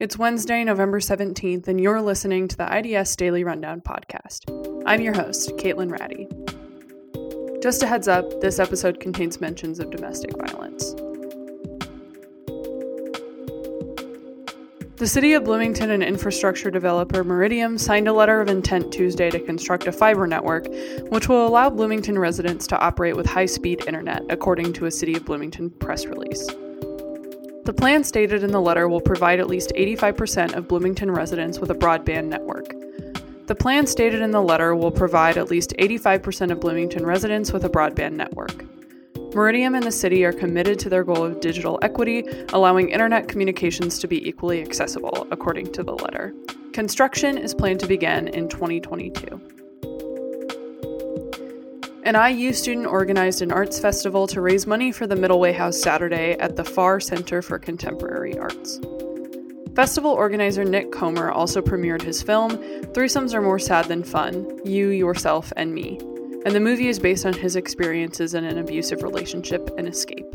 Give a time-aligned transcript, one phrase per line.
[0.00, 4.46] It's Wednesday, November 17th, and you're listening to the IDS Daily Rundown podcast.
[4.86, 6.26] I'm your host, Caitlin Ratty.
[7.62, 10.94] Just a heads up, this episode contains mentions of domestic violence.
[14.96, 19.38] The City of Bloomington and infrastructure developer Meridiam signed a letter of intent Tuesday to
[19.38, 20.66] construct a fiber network,
[21.10, 25.14] which will allow Bloomington residents to operate with high speed internet, according to a City
[25.14, 26.48] of Bloomington press release.
[27.70, 31.70] The plan stated in the letter will provide at least 85% of Bloomington residents with
[31.70, 32.74] a broadband network.
[33.46, 37.64] The plan stated in the letter will provide at least 85% of Bloomington residents with
[37.64, 38.64] a broadband network.
[39.32, 44.00] Meridiam and the city are committed to their goal of digital equity, allowing internet communications
[44.00, 46.34] to be equally accessible, according to the letter.
[46.72, 49.40] Construction is planned to begin in 2022.
[52.04, 56.32] An IU student organized an arts festival to raise money for the Middleway House Saturday
[56.40, 58.80] at the Farr Center for Contemporary Arts.
[59.76, 62.52] Festival organizer Nick Comer also premiered his film,
[62.92, 65.98] Threesomes Are More Sad Than Fun You, Yourself, and Me,
[66.46, 70.30] and the movie is based on his experiences in an abusive relationship and escape.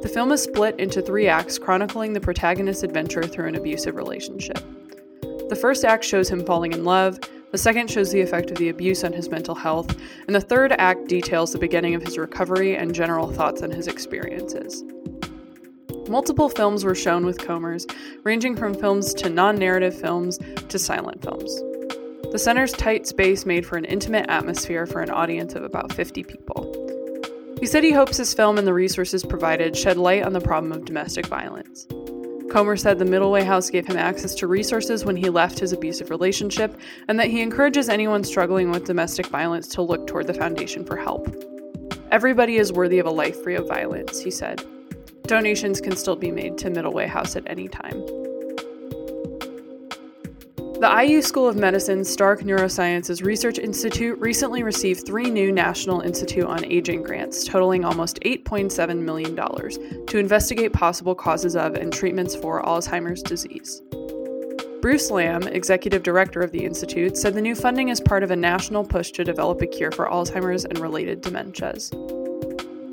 [0.00, 4.58] The film is split into three acts chronicling the protagonist's adventure through an abusive relationship.
[5.50, 7.20] The first act shows him falling in love,
[7.52, 9.94] the second shows the effect of the abuse on his mental health,
[10.26, 13.86] and the third act details the beginning of his recovery and general thoughts on his
[13.86, 14.82] experiences.
[16.08, 17.86] Multiple films were shown with Comers,
[18.24, 21.54] ranging from films to non narrative films to silent films.
[22.32, 26.24] The center's tight space made for an intimate atmosphere for an audience of about 50
[26.24, 27.56] people.
[27.60, 30.72] He said he hopes his film and the resources provided shed light on the problem
[30.72, 31.86] of domestic violence.
[32.52, 36.10] Comer said the Middleway House gave him access to resources when he left his abusive
[36.10, 36.78] relationship,
[37.08, 40.94] and that he encourages anyone struggling with domestic violence to look toward the foundation for
[40.94, 41.34] help.
[42.10, 44.62] Everybody is worthy of a life free of violence, he said.
[45.22, 48.21] Donations can still be made to Middleway House at any time.
[50.82, 56.42] The IU School of Medicine's Stark Neurosciences Research Institute recently received three new National Institute
[56.42, 59.36] on Aging grants, totaling almost $8.7 million,
[60.06, 63.80] to investigate possible causes of and treatments for Alzheimer's disease.
[64.80, 68.36] Bruce Lamb, executive director of the Institute, said the new funding is part of a
[68.36, 71.92] national push to develop a cure for Alzheimer's and related dementias.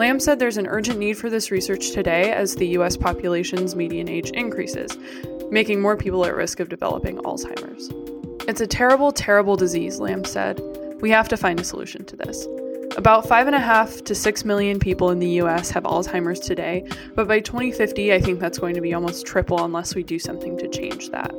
[0.00, 2.96] Lamb said there's an urgent need for this research today as the U.S.
[2.96, 4.96] population's median age increases,
[5.50, 7.90] making more people at risk of developing Alzheimer's.
[8.48, 10.58] It's a terrible, terrible disease, Lamb said.
[11.02, 12.46] We have to find a solution to this.
[12.96, 18.14] About 5.5 to 6 million people in the US have Alzheimer's today, but by 2050,
[18.14, 21.34] I think that's going to be almost triple unless we do something to change that.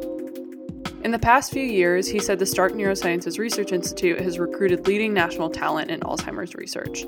[1.04, 5.16] In the past few years, he said the Stark Neurosciences Research Institute has recruited leading
[5.16, 7.08] national talent in Alzheimer's research.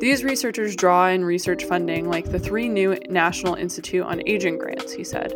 [0.00, 4.92] These researchers draw in research funding like the three new National Institute on Aging grants,
[4.92, 5.32] he said.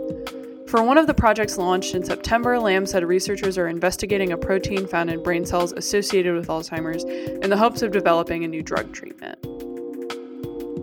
[0.69, 4.87] For one of the projects launched in September, Lamb said researchers are investigating a protein
[4.87, 8.93] found in brain cells associated with Alzheimer's in the hopes of developing a new drug
[8.93, 9.39] treatment.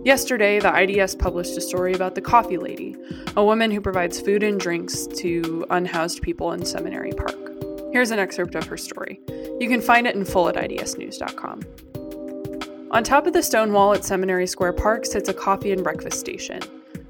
[0.05, 2.95] Yesterday, the IDS published a story about the Coffee Lady,
[3.35, 7.37] a woman who provides food and drinks to unhoused people in Seminary Park.
[7.91, 9.19] Here's an excerpt of her story.
[9.59, 11.61] You can find it in full at idsnews.com.
[12.95, 16.17] On top of the stone wall at Seminary Square Park sits a coffee and breakfast
[16.17, 16.61] station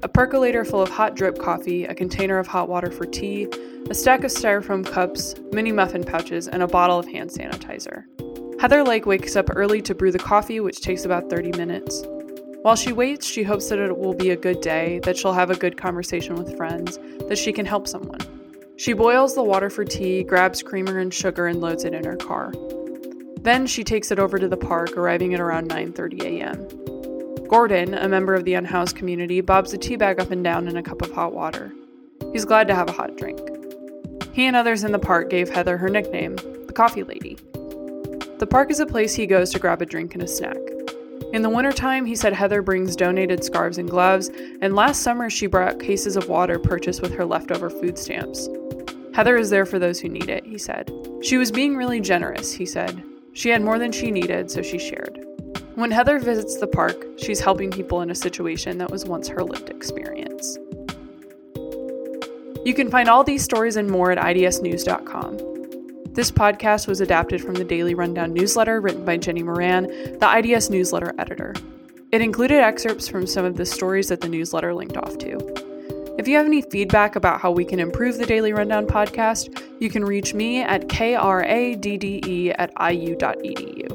[0.02, 3.46] a percolator full of hot drip coffee, a container of hot water for tea,
[3.88, 8.02] a stack of styrofoam cups, mini muffin pouches, and a bottle of hand sanitizer.
[8.60, 12.02] Heather Lake wakes up early to brew the coffee, which takes about 30 minutes.
[12.62, 15.50] While she waits, she hopes that it will be a good day, that she'll have
[15.50, 16.98] a good conversation with friends,
[17.28, 18.18] that she can help someone.
[18.76, 22.16] She boils the water for tea, grabs creamer and sugar, and loads it in her
[22.16, 22.52] car.
[23.46, 27.46] Then she takes it over to the park, arriving at around 9:30 a.m.
[27.46, 30.76] Gordon, a member of the unhoused community, bobs a tea bag up and down in
[30.76, 31.72] a cup of hot water.
[32.32, 33.38] He's glad to have a hot drink.
[34.32, 36.34] He and others in the park gave Heather her nickname,
[36.66, 37.38] the Coffee Lady.
[38.38, 40.58] The park is a place he goes to grab a drink and a snack.
[41.32, 44.28] In the wintertime, he said Heather brings donated scarves and gloves,
[44.60, 48.48] and last summer she brought cases of water purchased with her leftover food stamps.
[49.14, 50.90] Heather is there for those who need it, he said.
[51.22, 53.04] She was being really generous, he said.
[53.36, 55.22] She had more than she needed, so she shared.
[55.74, 59.44] When Heather visits the park, she's helping people in a situation that was once her
[59.44, 60.56] lived experience.
[62.64, 65.36] You can find all these stories and more at idsnews.com.
[66.14, 69.84] This podcast was adapted from the Daily Rundown newsletter written by Jenny Moran,
[70.18, 71.52] the IDS newsletter editor.
[72.12, 75.65] It included excerpts from some of the stories that the newsletter linked off to.
[76.18, 79.90] If you have any feedback about how we can improve the Daily Rundown podcast, you
[79.90, 83.85] can reach me at kradde at iu.edu.